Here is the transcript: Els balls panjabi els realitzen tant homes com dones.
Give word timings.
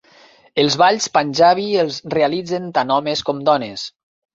Els 0.63 0.77
balls 0.83 1.05
panjabi 1.19 1.67
els 1.85 2.01
realitzen 2.17 2.69
tant 2.81 2.99
homes 3.01 3.27
com 3.31 3.49
dones. 3.53 3.91